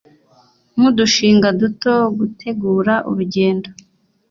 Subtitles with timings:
[0.75, 3.67] nk’udushinga duto, gutegura urugendo